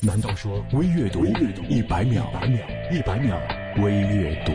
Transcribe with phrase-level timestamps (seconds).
[0.00, 1.26] 难道说微阅读
[1.68, 2.24] 一百秒？
[2.92, 3.36] 一百秒
[3.78, 4.52] 微阅读。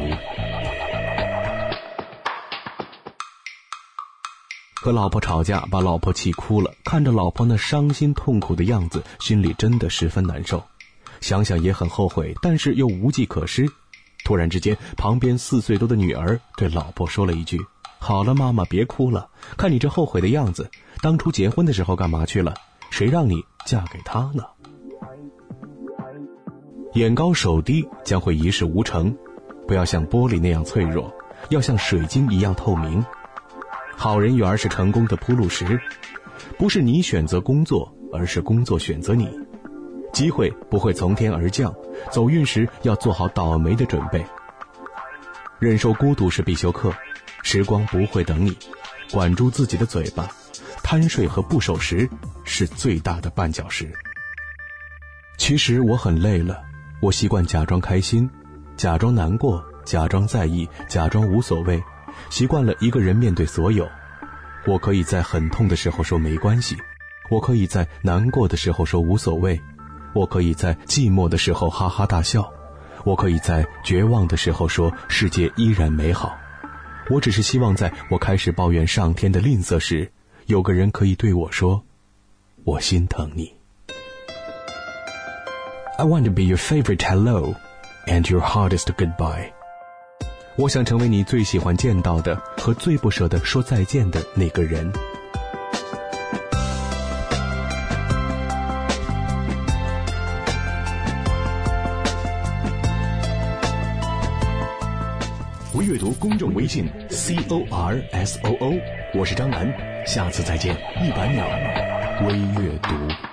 [4.81, 10.63] 和老婆吵架，把老婆气哭了，看着老婆那伤心痛苦的样子，心里真的十分难受。
[11.19, 13.65] 想想也很后悔，但是又无计可施。
[14.23, 17.59] 突然之间，旁边四岁多的女儿对老婆说了一句
[17.99, 20.71] ：“好了，妈妈别哭了，看你这后悔的样子，
[21.02, 22.53] 当初结婚的时候干嘛去了？
[22.89, 24.45] 谁让你嫁给他呢？”
[26.94, 29.16] 眼高手低将会一事无成，
[29.68, 31.12] 不要像玻璃那样脆弱，
[31.50, 33.04] 要像水晶一样透明。
[33.98, 35.80] 好人缘是成功的铺路石，
[36.56, 39.28] 不是你选择工作，而是工作选择你。
[40.14, 41.74] 机会不会从天而降，
[42.12, 44.24] 走运时要做好倒霉的准备。
[45.58, 46.94] 忍受孤独是必修课，
[47.41, 48.55] 时光不会等你，
[49.12, 50.30] 管住自己的嘴巴。
[50.84, 52.08] 贪睡和不守时
[52.44, 53.91] 是最大的绊脚石。
[55.38, 56.62] 其实我很累了，
[57.03, 58.30] 我习惯假装开心，
[58.77, 61.84] 假装难过，假装在意，假装无所谓。
[62.29, 63.85] 习惯了一个人面对所有，
[64.65, 66.77] 我可以在很痛的时候说没关系，
[67.29, 69.59] 我可以在难过的时候说无所谓，
[70.13, 72.49] 我可以在寂寞的时候哈哈大笑，
[73.03, 76.38] 我可以在绝望的时候说世界依然美好。
[77.09, 80.09] 我只是希望在我开始抱怨上天的吝啬时，
[80.45, 81.83] 有个人可以对我说
[82.63, 83.53] ：“我心疼你。”
[85.95, 87.55] I want to be your favorite hello,
[88.08, 89.52] and your hardest goodbye.
[90.55, 94.91] 我想成为你最喜欢见到的和最不舍得说再见的那个人。
[105.75, 108.73] 微阅读公众微信 c o r s o o，
[109.13, 109.72] 我是张楠，
[110.07, 110.75] 下次再见。
[111.03, 111.45] 一百秒
[112.28, 113.32] 微阅读。